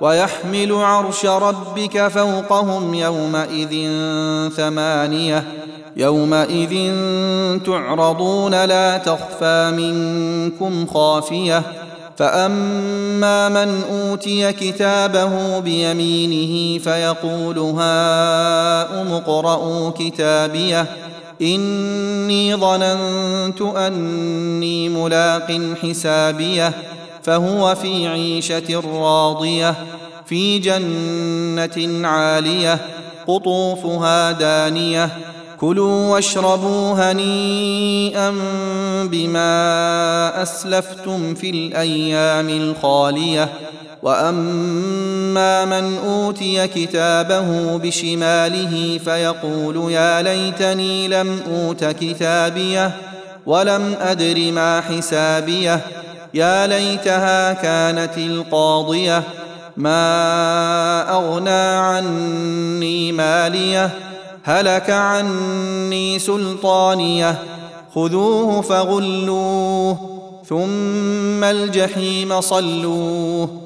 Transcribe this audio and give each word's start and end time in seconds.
ويحمل 0.00 0.72
عرش 0.72 1.26
ربك 1.26 2.08
فوقهم 2.08 2.94
يومئذ 2.94 3.90
ثمانية 4.56 5.44
يومئذ 5.96 6.92
تعرضون 7.66 8.64
لا 8.64 8.98
تخفى 8.98 9.72
منكم 9.76 10.86
خافية 10.86 11.62
فأما 12.16 13.48
من 13.48 13.82
أوتي 13.90 14.52
كتابه 14.52 15.58
بيمينه 15.58 16.78
فيقول 16.78 17.58
هاؤم 17.58 19.12
اقرءوا 19.12 19.90
كتابيه 19.90 20.86
إني 21.42 22.56
ظننت 22.56 23.62
أني 23.62 24.88
ملاق 24.88 25.60
حسابيه 25.82 26.72
فهو 27.26 27.74
في 27.74 28.08
عيشة 28.08 28.82
راضية 28.94 29.74
في 30.26 30.58
جنة 30.58 32.08
عالية 32.08 32.78
قطوفها 33.26 34.32
دانية. 34.32 35.08
كلوا 35.60 36.12
واشربوا 36.12 36.92
هنيئا 36.92 38.34
بما 39.04 40.42
أسلفتم 40.42 41.34
في 41.34 41.50
الأيام 41.50 42.48
الخالية. 42.48 43.48
وأما 44.02 45.64
من 45.64 45.98
أوتي 45.98 46.68
كتابه 46.68 47.76
بشماله 47.76 49.00
فيقول 49.04 49.92
يا 49.92 50.22
ليتني 50.22 51.08
لم 51.08 51.40
أوت 51.54 51.84
كتابيه 51.84 52.96
ولم 53.46 53.94
أدر 54.00 54.52
ما 54.52 54.80
حسابيه. 54.80 56.05
يا 56.36 56.66
ليتها 56.66 57.52
كانت 57.52 58.18
القاضية 58.18 59.22
ما 59.76 61.10
أغنى 61.10 61.50
عني 61.50 63.12
مالية 63.12 63.90
هلك 64.44 64.90
عني 64.90 66.18
سلطانية 66.18 67.38
خذوه 67.94 68.60
فغلوه 68.60 69.98
ثم 70.48 71.44
الجحيم 71.44 72.40
صلوه. 72.40 73.65